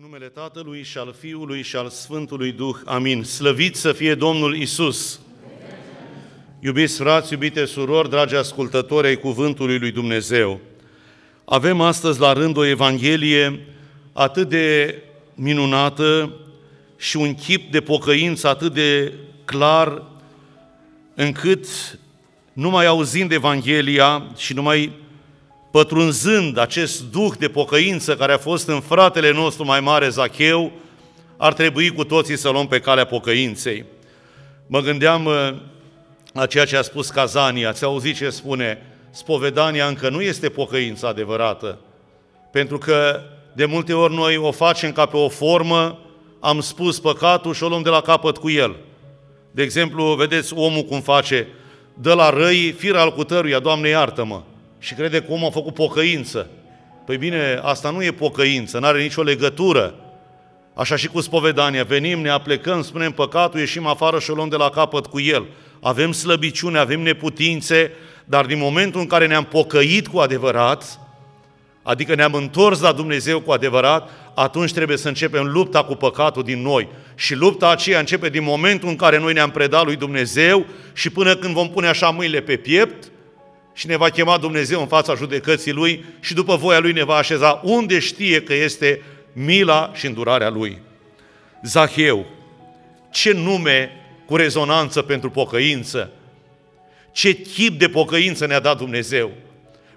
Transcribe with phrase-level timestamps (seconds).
[0.00, 2.76] În numele Tatălui și al Fiului și al Sfântului Duh.
[2.84, 3.22] Amin.
[3.22, 5.20] Slăvit să fie Domnul Isus.
[6.60, 10.60] Iubiți frați, iubite surori, dragi ascultători ai Cuvântului lui Dumnezeu,
[11.44, 13.60] avem astăzi la rând o Evanghelie
[14.12, 14.98] atât de
[15.34, 16.32] minunată
[16.96, 19.12] și un chip de pocăință atât de
[19.44, 20.02] clar,
[21.14, 21.66] încât
[22.52, 24.92] numai auzind Evanghelia și numai
[25.78, 30.72] pătrunzând acest duh de pocăință care a fost în fratele nostru mai mare, Zacheu,
[31.36, 33.84] ar trebui cu toții să luăm pe calea pocăinței.
[34.66, 35.54] Mă gândeam uh,
[36.32, 41.08] la ceea ce a spus Cazania, ați auzit ce spune, spovedania încă nu este pocăința
[41.08, 41.78] adevărată,
[42.52, 43.20] pentru că
[43.52, 45.98] de multe ori noi o facem ca pe o formă,
[46.40, 48.76] am spus păcatul și o luăm de la capăt cu el.
[49.50, 51.46] De exemplu, vedeți omul cum face,
[51.94, 54.42] dă la răi fira al cutăruia, Doamne iartă-mă,
[54.78, 56.50] și crede că omul a făcut pocăință.
[57.06, 59.94] Păi bine, asta nu e pocăință, nu are nicio legătură.
[60.74, 64.56] Așa și cu spovedania, venim, ne aplecăm, spunem păcatul, ieșim afară și o luăm de
[64.56, 65.46] la capăt cu el.
[65.80, 67.92] Avem slăbiciune, avem neputințe,
[68.24, 71.00] dar din momentul în care ne-am pocăit cu adevărat,
[71.82, 76.62] adică ne-am întors la Dumnezeu cu adevărat, atunci trebuie să începem lupta cu păcatul din
[76.62, 76.88] noi.
[77.14, 81.36] Și lupta aceea începe din momentul în care noi ne-am predat lui Dumnezeu și până
[81.36, 83.10] când vom pune așa mâinile pe piept,
[83.78, 87.14] și ne va chema Dumnezeu în fața judecății Lui și după voia Lui ne va
[87.14, 90.78] așeza unde știe că este mila și îndurarea Lui.
[91.62, 92.26] Zaheu,
[93.10, 93.90] ce nume
[94.26, 96.10] cu rezonanță pentru pocăință,
[97.12, 99.30] ce chip de pocăință ne-a dat Dumnezeu.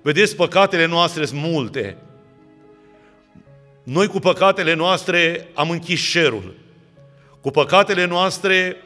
[0.02, 1.98] Vedeți, păcatele noastre sunt multe.
[3.84, 6.56] Noi cu păcatele noastre am închis șerul.
[7.42, 8.78] Cu păcatele noastre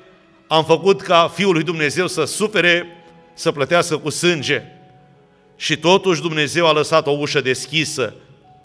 [0.47, 2.87] am făcut ca Fiul lui Dumnezeu să sufere,
[3.33, 4.63] să plătească cu sânge.
[5.55, 8.13] Și totuși Dumnezeu a lăsat o ușă deschisă,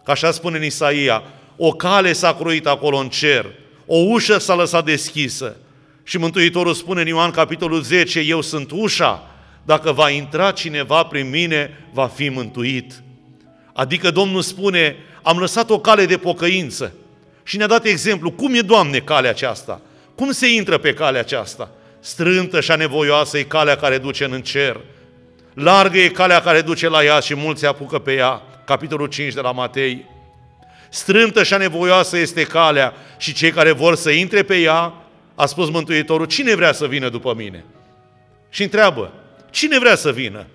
[0.05, 1.23] ca așa spune în Isaia,
[1.57, 3.47] o cale s-a cruit acolo în cer,
[3.87, 5.57] o ușă s-a lăsat deschisă.
[6.03, 9.31] Și Mântuitorul spune în Ioan capitolul 10, eu sunt ușa,
[9.63, 13.03] dacă va intra cineva prin mine, va fi mântuit.
[13.73, 16.93] Adică Domnul spune, am lăsat o cale de pocăință
[17.43, 19.81] și ne-a dat exemplu, cum e, Doamne, calea aceasta?
[20.15, 21.71] Cum se intră pe calea aceasta?
[22.01, 24.81] Strântă și anevoioasă e calea care duce în cer.
[25.55, 28.43] Largă e calea care duce la ea și mulți se apucă pe ea.
[28.65, 30.07] Capitolul 5 de la Matei.
[30.89, 34.95] Strântă și anevoioasă este calea și cei care vor să intre pe ea,
[35.35, 37.65] a spus Mântuitorul, cine vrea să vină după mine?
[38.51, 39.13] Și întreabă,
[39.51, 40.47] cine vrea să vină?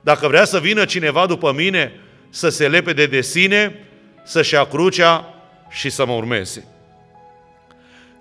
[0.00, 1.92] Dacă vrea să vină cineva după mine,
[2.30, 3.86] să se lepede de sine,
[4.24, 5.34] să-și ia crucea
[5.70, 6.64] și să mă urmeze.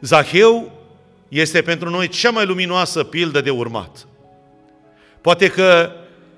[0.02, 0.72] Zaheu
[1.28, 4.08] este pentru noi cea mai luminoasă pildă de urmat.
[5.22, 5.92] Poate că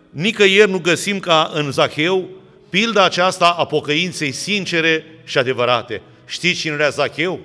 [0.09, 2.30] nicăieri nu găsim ca în Zacheu
[2.69, 6.02] pilda aceasta a pocăinței sincere și adevărate.
[6.25, 7.40] Știți cine era Zacheu?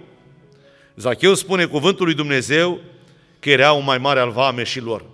[0.97, 2.81] Zacheu spune cuvântul lui Dumnezeu
[3.41, 5.05] că era un mai mare al vameșilor.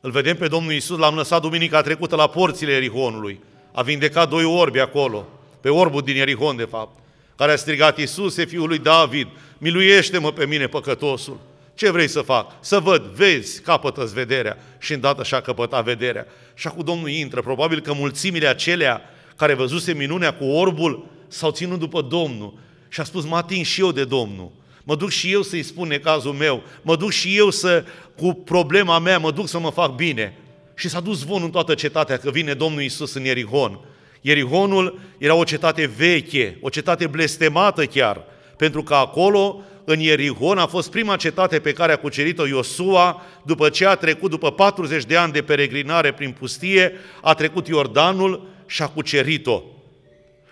[0.00, 3.40] Îl vedem pe Domnul Isus, l-am lăsat duminica trecută la porțile Erihonului.
[3.72, 5.28] A vindecat doi orbi acolo,
[5.60, 6.98] pe orbul din Erihon, de fapt,
[7.36, 9.28] care a strigat, Iisuse, fiul lui David,
[9.58, 11.40] miluiește-mă pe mine, păcătosul.
[11.80, 12.56] Ce vrei să fac?
[12.60, 14.58] Să văd, vezi, capătă vederea.
[14.78, 16.26] Și îndată și-a căpătat vederea.
[16.54, 17.40] Și acum Domnul intră.
[17.40, 19.02] Probabil că mulțimile acelea
[19.36, 22.54] care văzuse minunea cu orbul s-au ținut după Domnul.
[22.88, 24.50] Și a spus, mă ating și eu de Domnul.
[24.84, 26.62] Mă duc și eu să-i spun necazul meu.
[26.82, 27.84] Mă duc și eu să,
[28.16, 30.38] cu problema mea, mă duc să mă fac bine.
[30.74, 33.80] Și s-a dus zvonul în toată cetatea că vine Domnul Isus în Ierihon.
[34.20, 38.24] Ierihonul era o cetate veche, o cetate blestemată chiar,
[38.56, 43.68] pentru că acolo în Ierihon a fost prima cetate pe care a cucerit-o Iosua după
[43.68, 46.92] ce a trecut, după 40 de ani de peregrinare prin pustie,
[47.22, 49.62] a trecut Iordanul și a cucerit-o.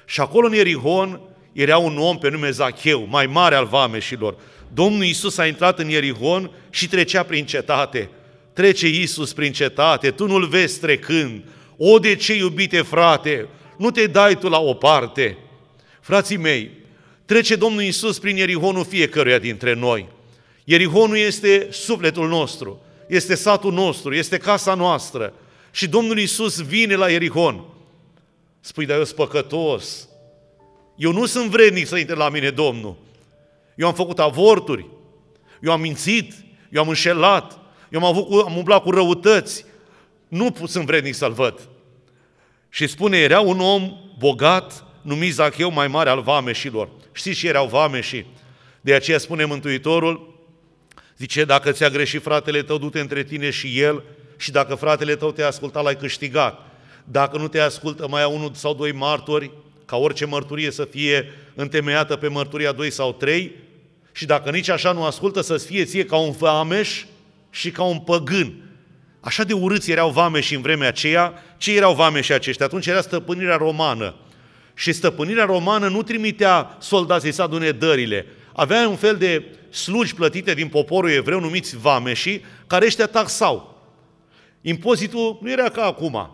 [0.04, 1.20] Și acolo în Ierihon
[1.52, 4.36] era un om pe nume Zacheu, mai mare al vameșilor.
[4.74, 8.10] Domnul Iisus a intrat în Ierihon și trecea prin cetate.
[8.52, 11.44] Trece Iisus prin cetate, tu nu-l vezi trecând.
[11.76, 15.38] O, de ce, iubite frate, nu te dai tu la o parte.
[16.00, 16.70] Frații mei,
[17.28, 20.08] Trece Domnul Iisus prin Ierihonul fiecăruia dintre noi.
[20.64, 25.34] Ierihonul este sufletul nostru, este satul nostru, este casa noastră.
[25.70, 27.64] Și Domnul Iisus vine la Ierihon.
[28.60, 30.08] Spui, dar eu sunt păcătos.
[30.96, 32.96] Eu nu sunt vrednic să intre la mine Domnul.
[33.74, 34.86] Eu am făcut avorturi,
[35.62, 36.34] eu am mințit,
[36.70, 37.58] eu am înșelat,
[37.90, 39.64] eu am, avut, am umblat cu răutăți.
[40.28, 41.68] Nu sunt vrednic să-l văd.
[42.68, 46.88] Și spune, era un om bogat, numit Zacheu mai mare al vameșilor.
[47.12, 48.26] Știți ce erau vameșii?
[48.80, 50.34] De aceea spune Mântuitorul,
[51.16, 54.02] zice, dacă ți-a greșit fratele tău, du-te între tine și el
[54.36, 56.66] și dacă fratele tău te-a ascultat, l-ai câștigat.
[57.04, 59.50] Dacă nu te ascultă, mai au unul sau doi martori,
[59.84, 63.52] ca orice mărturie să fie întemeiată pe mărturia 2 sau 3
[64.12, 67.04] și dacă nici așa nu ascultă să fie ție ca un vameș
[67.50, 68.62] și ca un păgân.
[69.20, 71.42] Așa de urâți erau vameși în vremea aceea.
[71.56, 72.66] Ce erau vameși aceștia?
[72.66, 74.14] Atunci era stăpânirea romană.
[74.78, 78.26] Și stăpânirea romană nu trimitea soldații să adune dările.
[78.52, 83.82] Avea un fel de slugi plătite din poporul evreu numiți vameși, care ăștia taxau.
[84.60, 86.30] Impozitul nu era ca acum.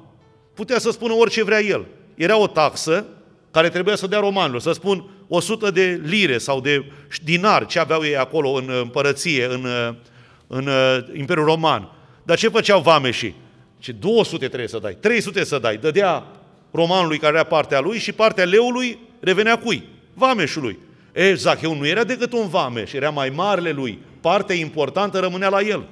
[0.55, 1.87] Putea să spună orice vrea el.
[2.15, 3.07] Era o taxă
[3.51, 6.85] care trebuia să dea romanilor, să spun 100 de lire sau de
[7.23, 9.67] dinari, ce aveau ei acolo în împărăție, în,
[10.47, 10.69] în
[11.15, 11.91] Imperiul Roman.
[12.23, 13.35] Dar ce făceau vameșii?
[13.79, 15.77] Ce 200 trebuie să dai, 300 să dai.
[15.77, 16.27] Dădea
[16.75, 19.89] romanului care era partea lui și partea leului revenea cui?
[20.15, 20.79] Vameșului.
[21.13, 23.99] E, Zacheu nu era decât un vameș, era mai marele lui.
[24.21, 25.89] Partea importantă rămânea la el.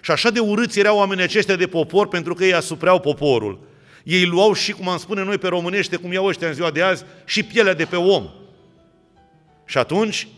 [0.00, 3.58] Și așa de urâți erau oamenii aceștia de popor pentru că ei asupreau poporul.
[4.04, 6.82] Ei luau și, cum am spune noi pe românește, cum iau ăștia în ziua de
[6.82, 8.28] azi, și pielea de pe om.
[9.64, 10.28] Și atunci,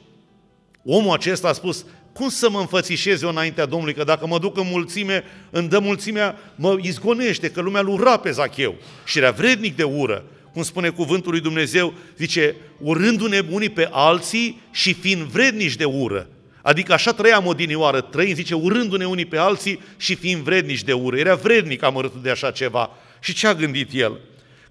[0.84, 1.84] omul acesta a spus,
[2.14, 5.78] cum să mă înfățișez eu înaintea Domnului, că dacă mă duc în mulțime, îmi dă
[5.78, 8.75] mulțimea, mă izgonește, că lumea lui ura pe Zacheu.
[9.05, 10.25] Și era vrednic de ură.
[10.52, 16.28] Cum spune cuvântul lui Dumnezeu, zice, urându-ne unii pe alții și fiind vrednici de ură.
[16.62, 21.17] Adică așa trăiam odinioară, trăim, zice, urându-ne unii pe alții și fiind vrednici de ură.
[21.17, 22.90] Era vrednic amărâtul de așa ceva.
[23.20, 24.20] Și ce a gândit el?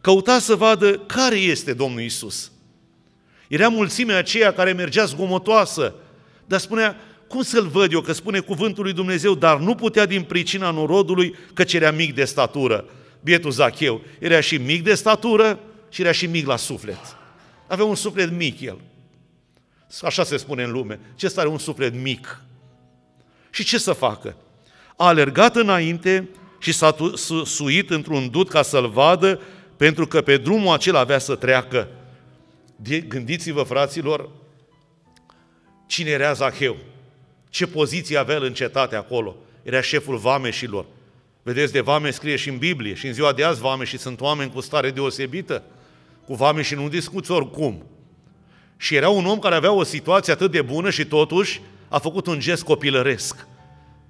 [0.02, 2.52] Căuta să vadă care este Domnul Isus.
[3.48, 5.94] Era mulțimea aceea care mergea zgomotoasă,
[6.46, 6.98] dar spunea,
[7.34, 11.36] cum să-l văd eu, că spune cuvântul lui Dumnezeu, dar nu putea din pricina norodului,
[11.54, 12.86] că era mic de statură.
[13.22, 15.60] Bietul Zacheu era și mic de statură
[15.90, 17.00] și era și mic la suflet.
[17.68, 18.80] Avea un suflet mic el.
[20.02, 21.00] Așa se spune în lume.
[21.16, 22.42] Ce are un suflet mic?
[23.50, 24.36] Și ce să facă?
[24.98, 26.30] A alergat înainte
[26.60, 26.96] și s-a
[27.46, 29.42] suit într-un dut ca să-l vadă,
[29.78, 31.88] pentru că pe drumul acela avea să treacă.
[33.08, 34.30] Gândiți-vă, fraților,
[35.88, 36.78] cine era Zacheu,
[37.54, 39.36] ce poziție avea el în cetate acolo.
[39.64, 40.86] Era șeful vameșilor.
[41.44, 44.22] Vedeți, de vame scrie și în Biblie, și în ziua de azi vame și sunt
[44.22, 45.64] oameni cu stare deosebită.
[46.26, 47.86] Cu vame și nu discuți oricum.
[48.78, 52.28] Și era un om care avea o situație atât de bună și totuși a făcut
[52.28, 53.48] un gest copilăresc.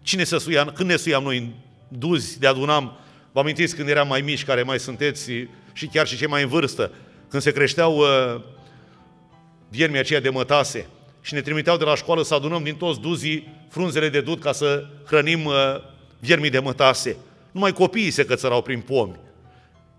[0.02, 1.52] Cine să suia, când ne suiam noi în
[1.88, 2.98] duzi de adunam,
[3.32, 5.32] vă amintiți când eram mai mici, care mai sunteți
[5.74, 6.92] și chiar și cei mai în vârstă,
[7.30, 8.42] când se creșteau uh,
[9.70, 10.88] viermii aceia de mătase
[11.24, 14.52] și ne trimiteau de la școală să adunăm din toți duzii frunzele de dud ca
[14.52, 15.54] să hrănim uh,
[16.20, 17.18] viermii de mătase.
[17.52, 19.20] Numai copiii se cățărau prin pomi.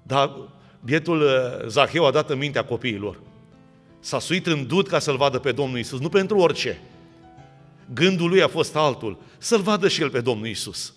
[0.02, 0.30] Dar
[0.80, 3.20] bietul uh, Zaheu a dat în mintea copiilor.
[4.00, 6.80] S-a suit în dud ca să-L vadă pe Domnul Isus, nu pentru orice.
[7.94, 10.94] Gândul lui a fost altul, să-L vadă și el pe Domnul Isus.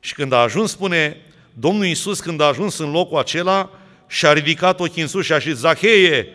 [0.00, 1.16] Și când a ajuns, spune,
[1.52, 3.70] Domnul Iisus când a ajuns în locul acela,
[4.06, 6.26] și-a ridicat ochii în sus și a zis, Zacheie,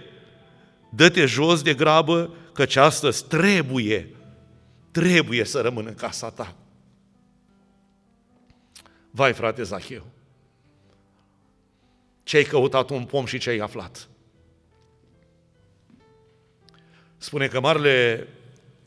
[0.89, 4.15] dă-te jos de grabă, căci astăzi trebuie,
[4.91, 6.55] trebuie să rămân în casa ta.
[9.11, 10.05] Vai, frate Zacheu,
[12.23, 14.09] ce ai căutat un pom și ce ai aflat?
[17.17, 18.27] Spune că marele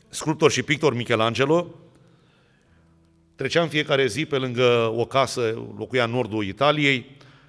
[0.09, 1.75] sculptor și pictor Michelangelo
[3.35, 7.05] Treceam fiecare zi pe lângă o casă, locuia în nordul Italiei,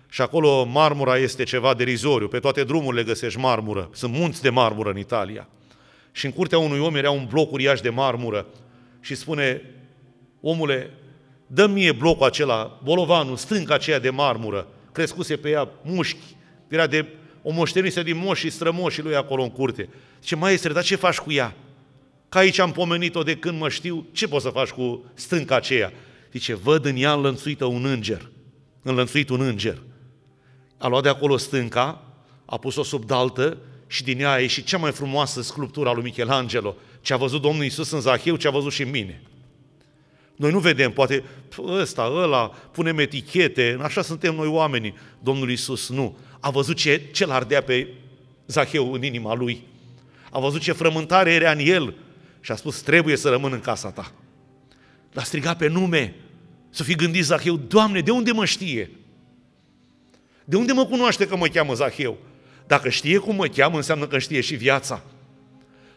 [0.08, 2.28] și acolo marmura este ceva derizoriu.
[2.28, 3.90] Pe toate drumurile găsești marmură.
[3.92, 5.48] Sunt munți de marmură în Italia.
[6.16, 8.46] Și în curtea unui om era un bloc uriaș de marmură
[9.00, 9.62] și spune,
[10.40, 10.90] omule,
[11.46, 16.36] dă mie blocul acela, bolovanul, stânca aceea de marmură, crescuse pe ea mușchi,
[16.68, 17.06] era de
[17.42, 19.88] o moștenise din moși și strămoșii lui acolo în curte.
[20.20, 21.56] Zice, maestre, dar ce faci cu ea?
[22.28, 25.92] Că aici am pomenit-o de când mă știu, ce poți să faci cu stânca aceea?
[26.32, 28.30] Zice, văd în ea înlănțuită un înger,
[28.82, 29.82] înlănțuit un înger.
[30.78, 32.02] A luat de acolo stânca,
[32.44, 36.02] a pus-o sub daltă și din ea a ieșit cea mai frumoasă sculptură a lui
[36.02, 36.76] Michelangelo.
[37.00, 39.22] Ce a văzut Domnul Iisus în Zahiu, ce a văzut și în mine.
[40.36, 41.24] Noi nu vedem, poate
[41.66, 44.94] ăsta, ăla, punem etichete, așa suntem noi oamenii.
[45.22, 46.16] Domnul Iisus nu.
[46.40, 47.88] A văzut ce, ce l-ardea pe
[48.46, 49.64] Zaheu în inima lui.
[50.30, 51.94] A văzut ce frământare era în el
[52.40, 54.12] și a spus, trebuie să rămân în casa ta.
[55.12, 56.14] L-a strigat pe nume,
[56.70, 58.90] să fi gândit Zaheu, Doamne, de unde mă știe?
[60.44, 62.18] De unde mă cunoaște că mă cheamă Zaheu?
[62.66, 65.02] Dacă știe cum mă cheamă, înseamnă că știe și viața.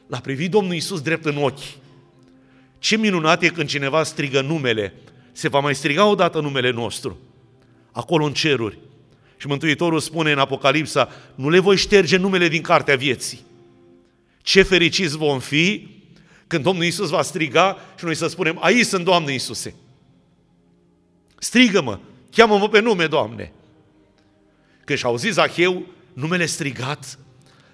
[0.08, 1.78] L-a privit Domnul Iisus drept în ochi.
[2.80, 4.94] Ce minunat e când cineva strigă numele.
[5.32, 7.18] Se va mai striga odată numele nostru.
[7.92, 8.78] Acolo în ceruri.
[9.38, 13.40] Și Mântuitorul spune în Apocalipsa, nu le voi șterge numele din cartea vieții.
[14.42, 15.88] Ce fericiți vom fi
[16.48, 19.76] când Domnul Iisus va striga și noi să spunem, aici sunt, Doamne Iisuse.
[21.38, 22.00] Strigă-mă,
[22.32, 23.52] cheamă-mă pe nume, Doamne.
[24.84, 27.20] Când și-au zis Zacheu, numele strigat,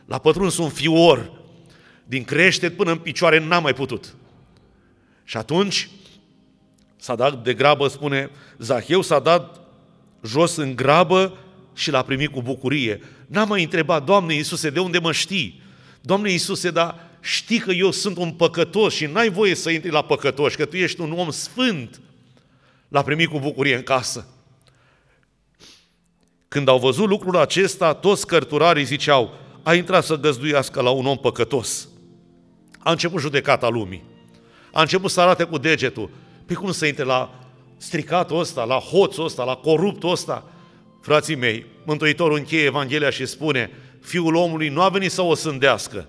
[0.05, 1.31] L-a pătruns un fior
[2.05, 4.15] din creștet până în picioare, n-a mai putut.
[5.23, 5.89] Și atunci
[6.95, 9.59] s-a dat de grabă, spune, Zaheu s-a dat
[10.23, 11.37] jos în grabă
[11.73, 13.01] și l-a primit cu bucurie.
[13.27, 15.61] N-a mai întrebat, Doamne Iisuse, de unde mă știi?
[16.01, 20.03] Doamne Iisuse, dar știi că eu sunt un păcătos și n-ai voie să intri la
[20.03, 22.01] păcătoși, că tu ești un om sfânt.
[22.87, 24.27] L-a primit cu bucurie în casă.
[26.55, 29.33] Când au văzut lucrul acesta, toți cărturarii ziceau,
[29.63, 31.87] a intrat să găzduiască la un om păcătos.
[32.79, 34.03] A început judecata lumii.
[34.71, 36.09] A început să arate cu degetul.
[36.45, 37.39] Pe cum să intre la
[37.77, 40.43] stricatul ăsta, la hoțul ăsta, la coruptul ăsta?
[41.01, 43.71] Frații mei, Mântuitorul încheie Evanghelia și spune,
[44.01, 46.07] Fiul omului nu a venit să o sândească.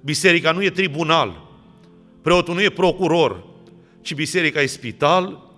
[0.00, 1.48] Biserica nu e tribunal.
[2.22, 3.44] Preotul nu e procuror,
[4.00, 5.50] ci biserica e spital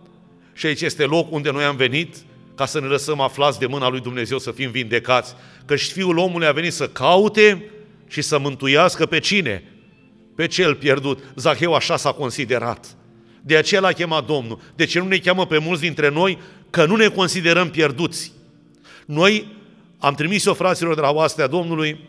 [0.53, 2.27] și aici este loc unde noi am venit
[2.59, 5.35] ca să ne lăsăm aflați de mâna lui Dumnezeu să fim vindecați.
[5.65, 7.71] Căci Fiul omului a venit să caute
[8.09, 9.65] și să mântuiască pe cine?
[10.37, 11.19] Pe cel pierdut.
[11.35, 12.97] Zaheu așa s-a considerat.
[13.43, 14.61] De aceea l-a chemat Domnul.
[14.77, 16.39] De ce nu ne cheamă pe mulți dintre noi?
[16.71, 18.33] Că nu ne considerăm pierduți.
[19.07, 19.57] Noi
[19.99, 22.01] am trimis-o fraților de la oastea Domnului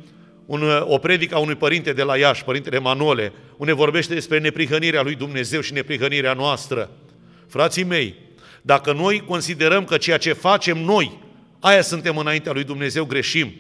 [0.46, 5.02] un, o predică a unui părinte de la Iași, părintele Manole, unde vorbește despre neprihănirea
[5.02, 6.90] lui Dumnezeu și neprihănirea noastră.
[7.48, 8.16] Frații mei,
[8.70, 11.20] dacă noi considerăm că ceea ce facem noi,
[11.60, 13.54] aia suntem înaintea lui Dumnezeu, greșim.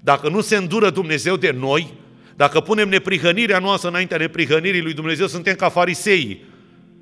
[0.00, 1.94] Dacă nu se îndură Dumnezeu de noi,
[2.36, 6.44] dacă punem neprihănirea noastră înaintea neprihănirii lui Dumnezeu, suntem ca fariseii.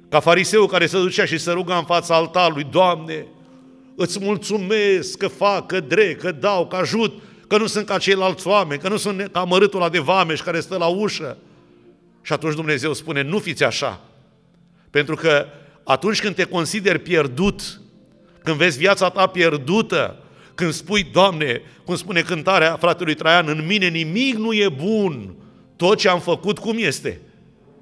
[0.09, 3.27] Ca fariseul care se ducea și se ruga în fața altarului, Doamne,
[3.97, 8.47] îți mulțumesc că fac, că drec, că dau, că ajut, că nu sunt ca ceilalți
[8.47, 11.37] oameni, că nu sunt ca mărâtul ăla de vameș care stă la ușă.
[12.23, 14.01] Și atunci Dumnezeu spune, nu fiți așa.
[14.91, 15.47] Pentru că
[15.87, 17.81] atunci când te consideri pierdut,
[18.43, 20.17] când vezi viața ta pierdută,
[20.55, 25.35] când spui, Doamne, cum spune cântarea fratelui Traian, în mine nimic nu e bun,
[25.77, 27.21] tot ce am făcut cum este?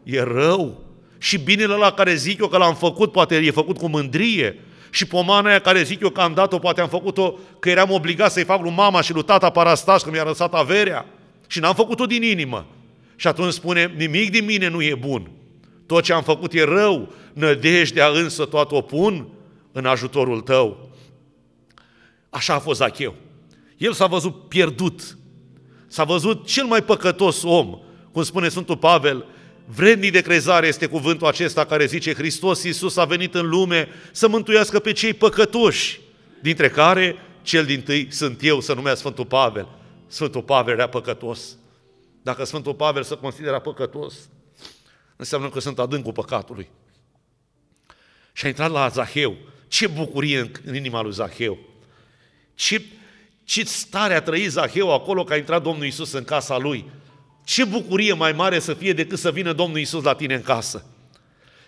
[0.02, 0.82] E rău.
[1.18, 4.58] Și binele la care zic eu că l-am făcut, poate e făcut cu mândrie,
[4.90, 8.32] și pomana aia care zic eu că am dat-o, poate am făcut-o că eram obligat
[8.32, 11.06] să-i fac lui mama și lui tata parastas că mi-a lăsat averea
[11.46, 12.66] și n-am făcut-o din inimă.
[13.16, 15.30] Și atunci spune, nimic din mine nu e bun.
[15.86, 19.28] Tot ce am făcut e rău, nădejdea însă toată o pun
[19.72, 20.88] în ajutorul tău.
[22.30, 23.14] Așa a fost Zacheu.
[23.76, 25.18] El s-a văzut pierdut.
[25.86, 27.78] S-a văzut cel mai păcătos om,
[28.12, 29.26] cum spune Sfântul Pavel,
[29.66, 34.28] Vrednic de crezare este cuvântul acesta care zice Hristos Iisus a venit în lume să
[34.28, 36.00] mântuiască pe cei păcătoși,
[36.42, 39.68] dintre care cel din tâi sunt eu, să numesc Sfântul Pavel.
[40.06, 41.56] Sfântul Pavel era păcătos.
[42.22, 44.14] Dacă Sfântul Pavel se considera păcătos,
[45.16, 46.68] înseamnă că sunt adâncul păcatului.
[48.32, 49.36] Și a intrat la Zaheu.
[49.68, 51.58] Ce bucurie în inima lui Zaheu!
[52.54, 52.82] Ce,
[53.44, 56.90] ce stare a trăit Zaheu acolo că a intrat Domnul Iisus în casa lui.
[57.44, 60.86] Ce bucurie mai mare să fie decât să vină Domnul Isus la tine în casă.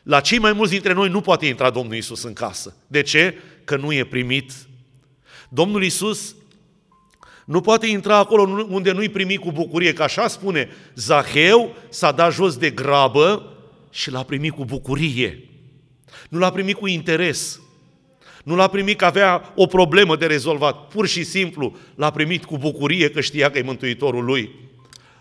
[0.02, 2.76] La cei mai mulți dintre noi nu poate intra Domnul Isus în casă.
[2.86, 3.38] De ce?
[3.64, 4.52] Că nu e primit.
[5.48, 6.34] Domnul Isus
[7.46, 12.32] nu poate intra acolo unde nu-i primit cu bucurie, că așa spune, Zaheu s-a dat
[12.32, 13.52] jos de grabă
[13.90, 15.48] și l-a primit cu bucurie.
[16.28, 17.60] Nu l-a primit cu interes.
[18.44, 20.88] Nu l-a primit că avea o problemă de rezolvat.
[20.88, 24.66] Pur și simplu l-a primit cu bucurie că știa că e Mântuitorul lui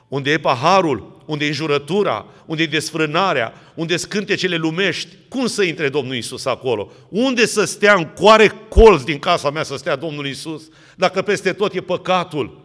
[0.08, 5.90] unde e paharul, unde e jurătura, unde e desfrânarea, unde scântecele lumești, cum să intre
[5.90, 6.92] Domnul Isus acolo?
[7.10, 11.54] Unde să stea în coare colț din casa mea să stea Domnul Isus, dacă peste
[11.54, 12.64] tot e păcatul?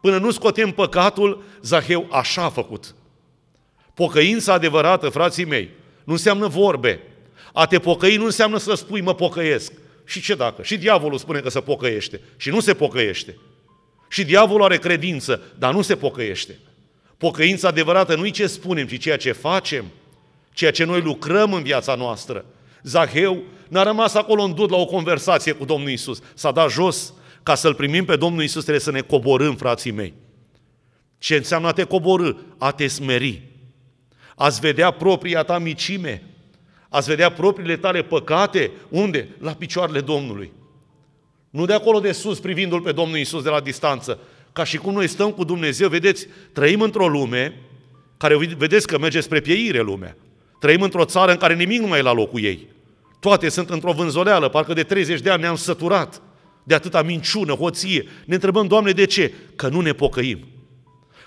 [0.00, 2.94] Până nu scotem păcatul, Zaheu așa a făcut.
[3.94, 5.70] Pocăința adevărată, frații mei,
[6.04, 7.00] nu înseamnă vorbe.
[7.52, 9.72] A te pocăi nu înseamnă să spui mă pocăiesc.
[10.04, 10.62] Și ce dacă?
[10.62, 13.38] Și diavolul spune că se pocăiește și nu se pocăiește.
[14.08, 16.58] Și diavolul are credință, dar nu se pocăiește.
[17.18, 19.84] Pocăința adevărată nu e ce spunem, ci ceea ce facem,
[20.52, 22.44] ceea ce noi lucrăm în viața noastră.
[22.82, 26.22] Zaheu n-a rămas acolo în dud la o conversație cu Domnul Isus.
[26.34, 27.12] S-a dat jos.
[27.46, 30.14] Ca să-L primim pe Domnul Isus trebuie să ne coborâm, frații mei.
[31.18, 32.32] Ce înseamnă a te coborâ?
[32.58, 33.42] A te smeri.
[34.36, 36.22] Ați vedea propria ta micime.
[36.88, 38.70] Ați vedea propriile tale păcate.
[38.88, 39.28] Unde?
[39.38, 40.52] La picioarele Domnului.
[41.50, 44.18] Nu de acolo de sus, privindu-L pe Domnul Isus de la distanță.
[44.52, 47.60] Ca și cum noi stăm cu Dumnezeu, vedeți, trăim într-o lume
[48.16, 50.16] care, vedeți că merge spre pieire lumea.
[50.60, 52.68] Trăim într-o țară în care nimic nu mai e la locul ei.
[53.20, 56.22] Toate sunt într-o vânzoleală, parcă de 30 de ani ne-am săturat
[56.66, 58.04] de atâta minciună, hoție.
[58.24, 59.32] Ne întrebăm, Doamne, de ce?
[59.56, 60.38] Că nu ne pocăim.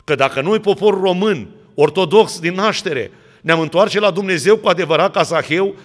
[0.03, 5.21] Că dacă noi, popor român, ortodox din naștere, ne-am întoarce la Dumnezeu cu adevărat ca
[5.21, 5.75] Zaheu,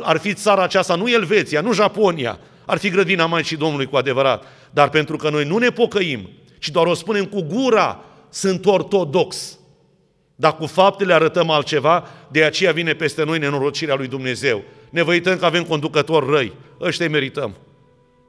[0.00, 4.44] ar fi țara aceasta, nu Elveția, nu Japonia, ar fi grădina Maicii Domnului cu adevărat.
[4.70, 9.58] Dar pentru că noi nu ne pocăim, ci doar o spunem cu gura, sunt ortodox.
[10.36, 14.62] Dar cu faptele arătăm altceva, de aceea vine peste noi nenorocirea lui Dumnezeu.
[14.90, 17.56] Ne văităm că avem conducători răi, ăștia merităm.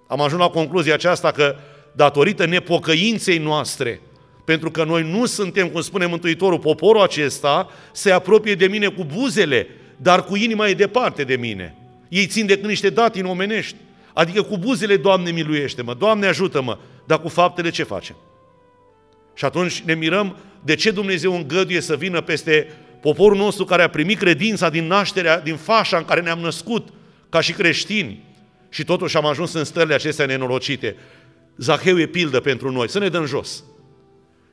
[0.08, 1.56] Am ajuns la concluzia aceasta că
[1.92, 4.02] datorită nepocăinței noastre,
[4.46, 9.04] pentru că noi nu suntem, cum spune Mântuitorul, poporul acesta se apropie de mine cu
[9.04, 11.76] buzele, dar cu inima e departe de mine.
[12.10, 13.76] Ei țin de niște datini omenești.
[14.14, 18.16] Adică cu buzele, Doamne, miluiește-mă, Doamne, ajută-mă, dar cu faptele ce facem?
[19.34, 22.68] Și atunci ne mirăm de ce Dumnezeu îngăduie să vină peste
[23.02, 26.88] poporul nostru care a primit credința din nașterea, din fașa în care ne-am născut
[27.30, 28.24] ca și creștini
[28.76, 30.96] și totuși am ajuns în stările acestea nenorocite.
[31.58, 33.64] Zaheu e pildă pentru noi, să ne dăm jos.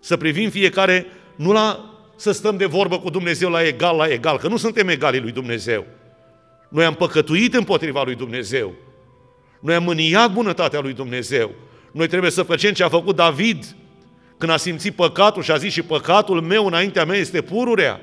[0.00, 4.38] Să privim fiecare, nu la să stăm de vorbă cu Dumnezeu la egal, la egal,
[4.38, 5.87] că nu suntem egali lui Dumnezeu.
[6.69, 8.75] Noi am păcătuit împotriva lui Dumnezeu.
[9.61, 11.50] Noi am mâniat bunătatea lui Dumnezeu.
[11.93, 13.76] Noi trebuie să facem ce a făcut David
[14.38, 18.00] când a simțit păcatul și a zis și păcatul meu înaintea mea este pururea.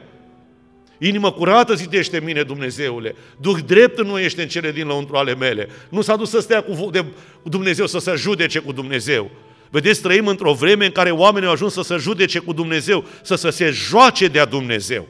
[1.00, 3.16] Inimă curată zidește mine Dumnezeule.
[3.38, 5.68] Duh drept nu ești în cele din lăuntru ale mele.
[5.90, 9.32] Nu s-a dus să stea cu Dumnezeu, să se judece cu Dumnezeu.
[9.70, 13.36] Vedeți, trăim într-o vreme în care oamenii au ajuns să se judece cu Dumnezeu, să,
[13.36, 15.08] să se joace de-a Dumnezeu.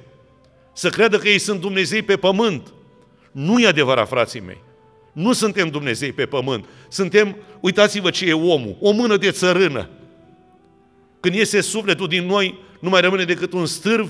[0.74, 2.74] Să creadă că ei sunt Dumnezei pe pământ.
[3.32, 4.62] Nu e adevărat, frații mei.
[5.12, 6.66] Nu suntem Dumnezei pe pământ.
[6.90, 9.90] Suntem, uitați-vă ce e omul, o mână de țărână.
[11.20, 14.10] Când iese sufletul din noi, nu mai rămâne decât un stârv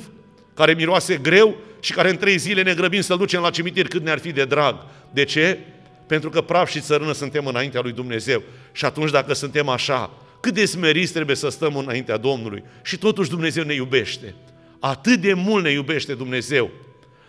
[0.59, 4.03] care miroase greu și care în trei zile ne grăbim să-l ducem la cimitir cât
[4.03, 4.85] ne-ar fi de drag.
[5.11, 5.59] De ce?
[6.07, 8.43] Pentru că praf și țărână suntem înaintea lui Dumnezeu.
[8.71, 12.63] Și atunci dacă suntem așa, cât de smeriți trebuie să stăm înaintea Domnului.
[12.83, 14.35] Și totuși Dumnezeu ne iubește.
[14.79, 16.69] Atât de mult ne iubește Dumnezeu.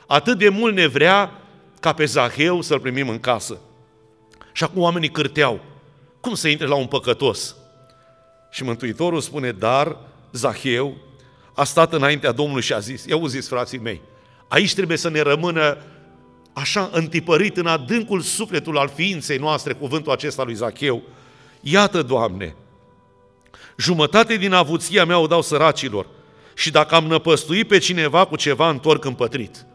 [0.06, 1.40] Atât de mult ne vrea
[1.80, 3.58] ca pe Zaheu să-l primim în casă.
[4.52, 5.64] Și acum oamenii cârteau.
[6.20, 7.56] Cum să intre la un păcătos?
[8.50, 9.96] Și Mântuitorul spune, dar
[10.32, 11.08] Zaheu
[11.60, 14.00] a stat înaintea Domnului și a zis, i-au zis frații mei,
[14.48, 15.78] aici trebuie să ne rămână
[16.52, 21.02] așa întipărit în adâncul sufletul al ființei noastre cuvântul acesta lui Zacheu.
[21.60, 22.54] Iată, Doamne,
[23.76, 26.06] jumătate din avuția mea o dau săracilor
[26.54, 29.66] și dacă am năpăstuit pe cineva cu ceva, întorc împătrit.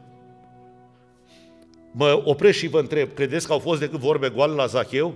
[1.92, 5.14] Mă opresc și vă întreb, credeți că au fost decât vorbe goale la Zacheu?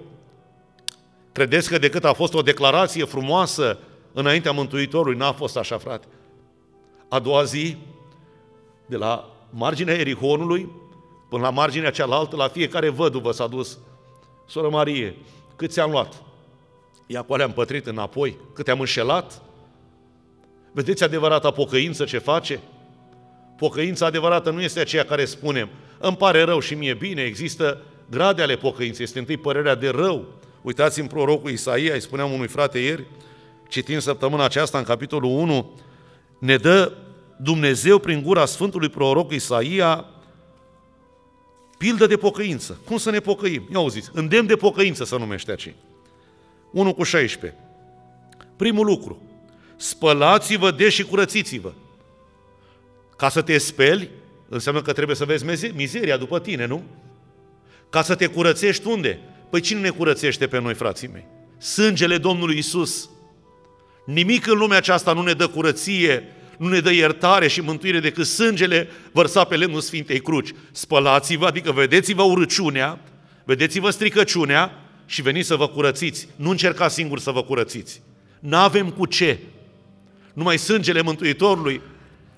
[1.32, 3.78] Credeți că decât a fost o declarație frumoasă
[4.14, 5.18] înaintea Mântuitorului?
[5.18, 6.06] N-a fost așa, frate.
[7.10, 7.78] A doua zi,
[8.86, 10.70] de la marginea Erihonului
[11.30, 13.78] până la marginea cealaltă, la fiecare văduvă s-a dus.
[14.48, 15.16] Soră Marie,
[15.56, 16.24] cât ți-am luat?
[17.08, 19.42] Ia cu am pătrit înapoi, cât te-am înșelat?
[20.72, 22.60] Vedeți adevărata pocăință ce face?
[23.58, 28.42] Pocăința adevărată nu este aceea care spunem, îmi pare rău și mie bine, există grade
[28.42, 30.26] ale pocăinței, este întâi părerea de rău.
[30.62, 33.06] Uitați în prorocul Isaia, îi spuneam unui frate ieri,
[33.68, 35.72] citind săptămâna aceasta în capitolul 1,
[36.40, 36.94] ne dă
[37.38, 40.06] Dumnezeu prin gura Sfântului proroc Isaia
[41.78, 42.80] pildă de pocăință.
[42.86, 43.68] Cum să ne pocăim?
[43.72, 45.74] Ia auziți, îndemn de pocăință să numește aici.
[46.72, 47.60] 1 cu 16.
[48.56, 49.22] Primul lucru,
[49.76, 51.72] spălați-vă de și curățiți-vă.
[53.18, 54.10] Ca să te speli,
[54.50, 56.84] înseamnă că trebuie să vezi mizeria după tine, nu?
[57.90, 59.20] Ca să te curățești unde?
[59.50, 61.26] Păi cine ne curățește pe noi, frații mei?
[61.58, 63.10] Sângele Domnului Isus.
[64.14, 66.24] Nimic în lumea aceasta nu ne dă curăție,
[66.58, 70.54] nu ne dă iertare și mântuire decât sângele vărsat pe lemnul Sfintei Cruci.
[70.72, 73.00] Spălați-vă, adică vedeți-vă urăciunea,
[73.44, 76.28] vedeți-vă stricăciunea și veniți să vă curățiți.
[76.36, 78.02] Nu încercați singur să vă curățiți.
[78.40, 79.40] N-avem cu ce.
[80.34, 81.82] Numai sângele Mântuitorului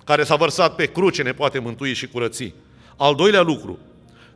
[0.03, 2.53] care s-a vărsat pe cruce ne poate mântui și curăți.
[2.97, 3.79] Al doilea lucru,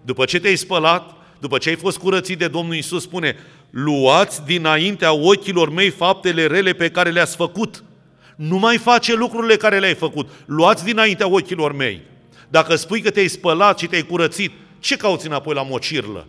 [0.02, 3.36] după ce te-ai spălat, după ce ai fost curățit de Domnul Isus, spune,
[3.78, 7.84] luați dinaintea ochilor mei faptele rele pe care le-ați făcut.
[8.36, 10.30] Nu mai face lucrurile care le-ai făcut.
[10.46, 12.02] Luați dinaintea ochilor mei.
[12.50, 16.28] Dacă spui că te-ai spălat și te-ai curățit, ce cauți înapoi la mocirlă?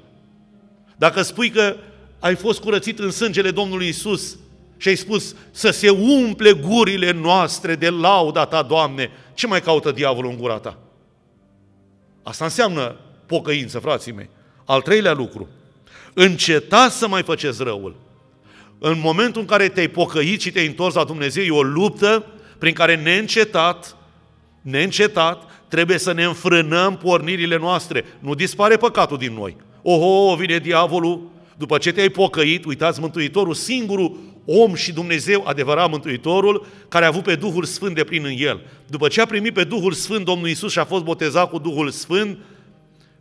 [0.97, 1.77] Dacă spui că
[2.19, 4.37] ai fost curățit în sângele Domnului Isus
[4.77, 9.93] și ai spus să se umple gurile noastre de lauda ta, Doamne, ce mai caută
[9.93, 10.79] diavolul în gura ta?
[12.23, 14.29] Asta înseamnă pocăință, frații mei.
[14.65, 15.49] Al treilea lucru,
[16.19, 17.95] încetați să mai faceți răul.
[18.79, 22.25] În momentul în care te-ai pocăit și te-ai întors la Dumnezeu, e o luptă
[22.59, 23.97] prin care neîncetat,
[24.63, 28.05] neîncetat, trebuie să ne înfrânăm pornirile noastre.
[28.19, 29.57] Nu dispare păcatul din noi.
[29.83, 36.67] Oho, vine diavolul, după ce te-ai pocăit, uitați Mântuitorul, singurul om și Dumnezeu, adevărat Mântuitorul,
[36.89, 38.61] care a avut pe Duhul Sfânt de plin în el.
[38.87, 41.91] După ce a primit pe Duhul Sfânt Domnul Isus și a fost botezat cu Duhul
[41.91, 42.39] Sfânt,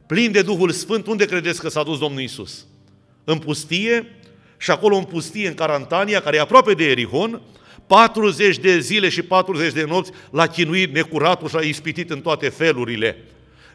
[0.08, 2.66] plin de Duhul Sfânt, unde credeți că s-a dus Domnul Isus?
[3.26, 4.08] În pustie
[4.58, 7.42] și acolo în pustie, în Carantania, care e aproape de Erihon,
[7.88, 12.50] 40 de zile și 40 de nopți l-a chinuit necuratul și a ispitit în toate
[12.50, 13.18] felurile.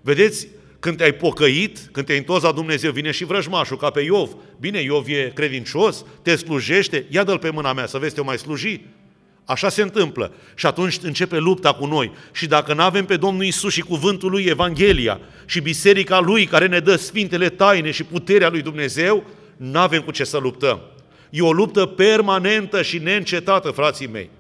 [0.03, 0.49] Vedeți,
[0.81, 4.37] când te-ai pocăit, când te-ai întors la Dumnezeu, vine și vrăjmașul, ca pe Iov.
[4.61, 8.39] Bine, Iov e credincios, te slujește, ia dă-l pe mâna mea să vezi te mai
[8.39, 8.81] sluji.
[9.45, 10.33] Așa se întâmplă.
[10.55, 12.13] Și atunci începe lupta cu noi.
[12.33, 16.67] Și dacă nu avem pe Domnul Isus și cuvântul lui, Evanghelia, și biserica lui care
[16.67, 19.25] ne dă sfintele taine și puterea lui Dumnezeu,
[19.61, 20.81] nu avem cu ce să luptăm.
[21.31, 24.31] E o luptă permanentă și neîncetată, frații mei.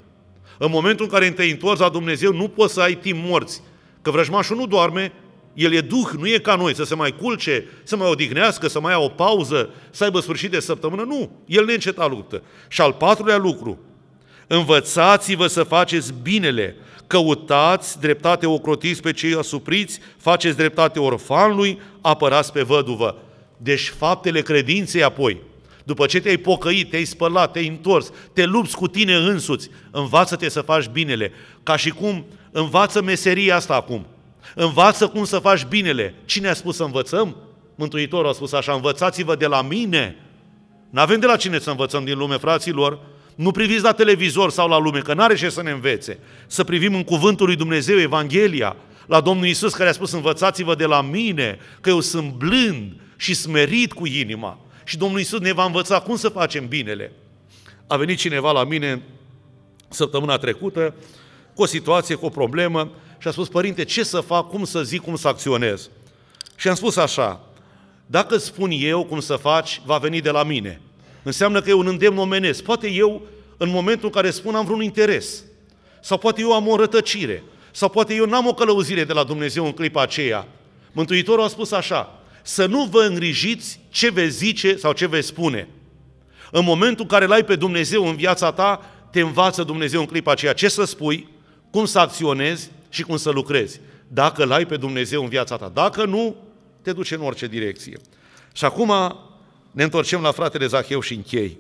[0.58, 3.62] În momentul în care te întorci la Dumnezeu, nu poți să ai timp morți.
[4.02, 5.12] Că vrăjmașul nu doarme,
[5.54, 8.80] el e duh, nu e ca noi, să se mai culce, să mai odihnească, să
[8.80, 11.02] mai ia o pauză, să aibă sfârșit de săptămână.
[11.02, 12.42] Nu, el neîncetat luptă.
[12.68, 13.78] Și al patrulea lucru,
[14.46, 22.62] învățați-vă să faceți binele, căutați dreptate ocrotiți pe cei asupriți, faceți dreptate orfanului, apărați pe
[22.62, 23.22] văduvă.
[23.62, 25.40] Deci faptele credinței apoi,
[25.84, 30.60] după ce te-ai pocăit, te-ai spălat, te-ai întors, te lupți cu tine însuți, învață-te să
[30.60, 34.06] faci binele, ca și cum învață meseria asta acum.
[34.54, 36.14] Învață cum să faci binele.
[36.24, 37.36] Cine a spus să învățăm?
[37.74, 40.16] Mântuitorul a spus așa, învățați-vă de la mine.
[40.90, 42.98] N-avem de la cine să învățăm din lume, fraților.
[43.34, 46.18] Nu priviți la televizor sau la lume, că n-are ce să ne învețe.
[46.46, 50.84] Să privim în cuvântul lui Dumnezeu, Evanghelia, la Domnul Isus care a spus, învățați-vă de
[50.84, 54.58] la mine, că eu sunt blând și smerit cu inima.
[54.84, 57.12] Și Domnul Isus ne va învăța cum să facem binele.
[57.86, 59.02] A venit cineva la mine
[59.88, 60.94] săptămâna trecută
[61.54, 64.82] cu o situație, cu o problemă și a spus, părinte, ce să fac, cum să
[64.82, 65.90] zic, cum să acționez?
[66.56, 67.40] Și am spus așa,
[68.06, 70.80] dacă spun eu cum să faci, va veni de la mine.
[71.22, 72.62] Înseamnă că e un îndemn omenesc.
[72.62, 73.22] Poate eu,
[73.56, 75.44] în momentul în care spun, am vreun interes.
[76.00, 77.42] Sau poate eu am o rătăcire.
[77.70, 80.48] Sau poate eu n-am o călăuzire de la Dumnezeu în clipa aceea.
[80.92, 85.68] Mântuitorul a spus așa, să nu vă îngrijiți ce veți zice sau ce veți spune.
[86.50, 90.30] În momentul în care l-ai pe Dumnezeu în viața ta, te învață Dumnezeu în clipa
[90.30, 91.28] aceea ce să spui,
[91.70, 93.80] cum să acționezi și cum să lucrezi.
[94.08, 95.68] Dacă l-ai pe Dumnezeu în viața ta.
[95.68, 96.36] Dacă nu,
[96.82, 97.98] te duce în orice direcție.
[98.52, 98.92] Și acum
[99.70, 101.58] ne întorcem la fratele Zaheu și închei.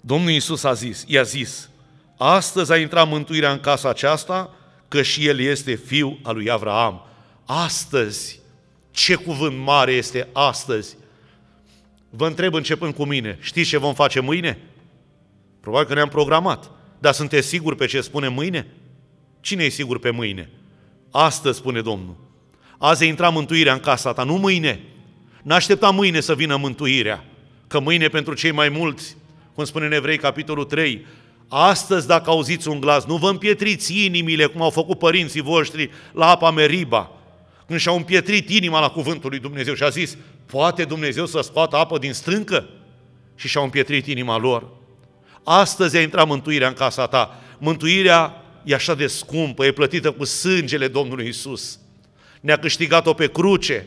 [0.00, 1.68] Domnul Iisus a zis, i-a zis,
[2.16, 4.50] astăzi a intrat mântuirea în casa aceasta,
[4.88, 7.06] că și el este fiul al lui Avraam.
[7.46, 8.40] Astăzi,
[8.90, 10.96] ce cuvânt mare este astăzi.
[12.10, 14.58] Vă întreb începând cu mine, știți ce vom face mâine?
[15.60, 16.70] Probabil că ne-am programat.
[16.98, 18.66] Dar sunteți siguri pe ce spune mâine?
[19.40, 20.50] Cine e sigur pe mâine?
[21.10, 22.16] Astăzi, spune Domnul.
[22.78, 24.80] Azi a intrat mântuirea în casa ta, nu mâine.
[25.42, 27.24] N-aștepta mâine să vină mântuirea,
[27.66, 29.16] că mâine pentru cei mai mulți,
[29.54, 31.06] cum spune în Evrei, capitolul 3,
[31.48, 36.30] astăzi dacă auziți un glas, nu vă împietriți inimile cum au făcut părinții voștri la
[36.30, 37.15] apa Meriba,
[37.66, 41.76] când și-au împietrit inima la cuvântul lui Dumnezeu și a zis, poate Dumnezeu să scoată
[41.76, 42.68] apă din strâncă?
[43.34, 44.68] Și și-au împietrit inima lor.
[45.44, 47.40] Astăzi a intrat mântuirea în casa ta.
[47.58, 51.78] Mântuirea e așa de scumpă, e plătită cu sângele Domnului Isus.
[52.40, 53.86] Ne-a câștigat-o pe cruce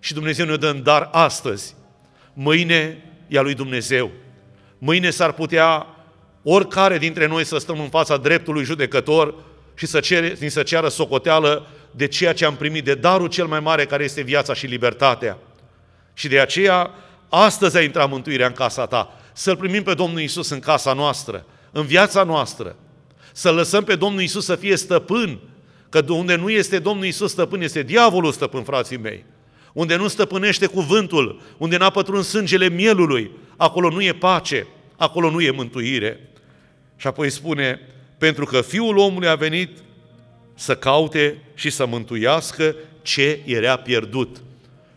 [0.00, 1.74] și Dumnezeu ne dă în dar astăzi.
[2.32, 4.10] Mâine e a lui Dumnezeu.
[4.78, 5.86] Mâine s-ar putea
[6.42, 9.34] oricare dintre noi să stăm în fața dreptului judecător
[9.74, 13.60] și să, cere, să ceară socoteală de ceea ce am primit, de darul cel mai
[13.60, 15.38] mare care este viața și libertatea.
[16.14, 16.90] Și de aceea,
[17.28, 19.18] astăzi a intrat mântuirea în casa ta.
[19.32, 22.76] Să-L primim pe Domnul Isus în casa noastră, în viața noastră.
[23.32, 25.38] Să lăsăm pe Domnul Isus să fie stăpân,
[25.88, 29.24] că unde nu este Domnul Isus stăpân, este diavolul stăpân, frații mei.
[29.72, 35.40] Unde nu stăpânește cuvântul, unde n-a pătruns sângele mielului, acolo nu e pace, acolo nu
[35.40, 36.30] e mântuire.
[36.96, 37.80] Și apoi spune,
[38.18, 39.78] pentru că Fiul omului a venit
[40.54, 44.42] să caute și să mântuiască ce era pierdut.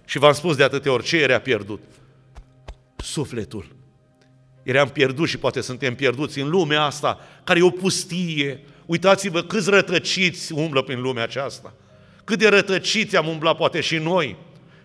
[0.06, 1.82] Și v-am spus de atâtea ori ce era pierdut.
[2.96, 3.76] Sufletul.
[4.64, 8.64] Eram pierdut și poate suntem pierduți în lumea asta, care e o pustie.
[8.86, 11.74] Uitați-vă câți rătăciți umblă prin lumea aceasta.
[12.24, 14.36] Cât de rătăciți am umblat poate și noi.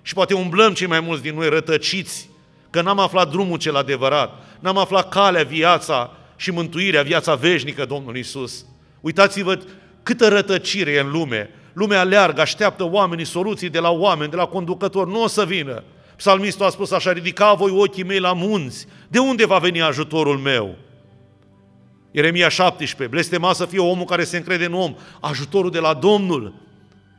[0.03, 2.29] Și poate umblăm cei mai mulți din noi rătăciți,
[2.71, 8.21] că n-am aflat drumul cel adevărat, n-am aflat calea, viața și mântuirea, viața veșnică Domnului
[8.21, 8.65] Isus.
[9.01, 9.61] Uitați-vă
[10.03, 11.51] câtă rătăcire e în lume.
[11.73, 15.83] Lumea aleargă, așteaptă oamenii soluții de la oameni, de la conducători, nu o să vină.
[16.17, 20.39] Psalmistul a spus așa, ridica voi ochii mei la munți, de unde va veni ajutorul
[20.39, 20.77] meu?
[22.11, 26.55] Ieremia 17, blestema să fie omul care se încrede în om, ajutorul de la Domnul,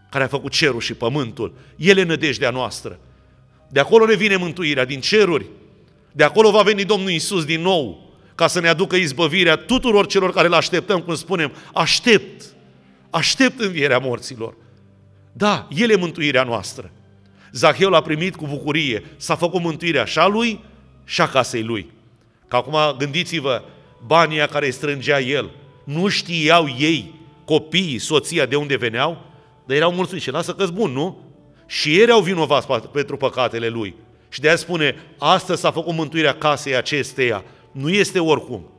[0.09, 1.53] care a făcut cerul și pământul.
[1.75, 2.99] El e nădejdea noastră.
[3.69, 5.45] De acolo ne vine mântuirea, din ceruri.
[6.11, 10.33] De acolo va veni Domnul Isus din nou, ca să ne aducă izbăvirea tuturor celor
[10.33, 12.52] care îl așteptăm, cum spunem, aștept,
[13.13, 14.55] aștept învierea morților.
[15.33, 16.91] Da, El e mântuirea noastră.
[17.51, 20.63] Zaheu l-a primit cu bucurie, s-a făcut mântuirea și a lui
[21.03, 21.91] și a casei lui.
[22.47, 23.63] Că acum gândiți-vă,
[24.05, 25.51] banii care îi strângea el.
[25.83, 29.25] Nu știau ei, copiii, soția, de unde veneau,
[29.65, 30.25] dar erau mulțumiți.
[30.25, 31.17] Și lasă că bun, nu?
[31.65, 33.95] Și ei erau vinovați pentru păcatele lui.
[34.29, 37.43] Și de aia spune, astăzi s-a făcut mântuirea casei acesteia.
[37.71, 38.69] Nu este oricum.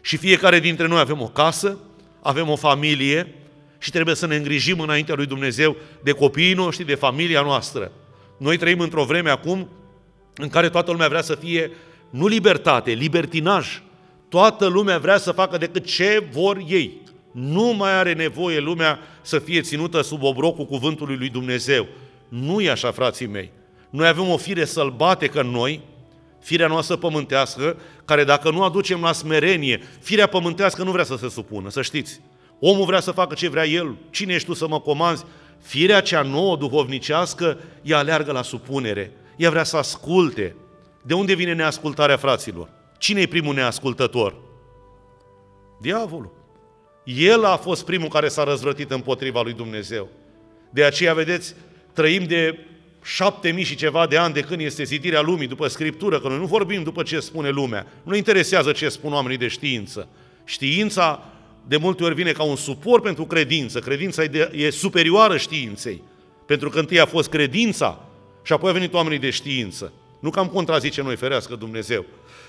[0.00, 1.78] Și fiecare dintre noi avem o casă,
[2.22, 3.34] avem o familie
[3.78, 7.92] și trebuie să ne îngrijim înaintea lui Dumnezeu de copiii noștri, de familia noastră.
[8.36, 9.68] Noi trăim într-o vreme acum
[10.34, 11.70] în care toată lumea vrea să fie
[12.10, 13.82] nu libertate, libertinaj.
[14.28, 17.00] Toată lumea vrea să facă decât ce vor ei.
[17.32, 21.86] Nu mai are nevoie lumea să fie ținută sub obrocul cuvântului lui Dumnezeu.
[22.28, 23.50] Nu e așa, frații mei.
[23.90, 25.80] Noi avem o fire sălbatecă în noi,
[26.40, 31.28] firea noastră pământească, care dacă nu aducem la smerenie, firea pământească nu vrea să se
[31.28, 32.20] supună, să știți.
[32.60, 35.24] Omul vrea să facă ce vrea el, cine ești tu să mă comanzi?
[35.60, 40.56] Firea cea nouă, duhovnicească, ea aleargă la supunere, ea vrea să asculte.
[41.02, 42.68] De unde vine neascultarea fraților?
[42.98, 44.34] Cine e primul neascultător?
[45.80, 46.34] Diavolul.
[47.04, 50.08] El a fost primul care s-a răzvrătit împotriva lui Dumnezeu.
[50.70, 51.54] De aceea, vedeți,
[51.92, 52.58] trăim de
[53.04, 56.38] șapte mii și ceva de ani de când este zidirea lumii după Scriptură, că noi
[56.38, 57.86] nu vorbim după ce spune lumea.
[58.02, 60.08] Nu interesează ce spun oamenii de știință.
[60.44, 61.24] Știința
[61.68, 63.78] de multe ori vine ca un suport pentru credință.
[63.78, 66.02] Credința e, de, e superioară științei.
[66.46, 68.04] Pentru că întâi a fost credința
[68.42, 69.92] și apoi a venit oamenii de știință.
[70.20, 72.04] Nu cam contrazice noi, ferească Dumnezeu.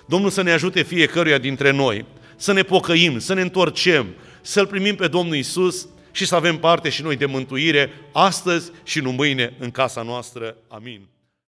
[0.05, 2.05] Domnul să ne ajute fiecăruia dintre noi
[2.37, 4.07] să ne pocăim, să ne întorcem,
[4.41, 8.99] să-L primim pe Domnul Isus și să avem parte și noi de mântuire astăzi și
[8.99, 10.57] nu mâine în casa noastră.
[10.67, 11.07] Amin.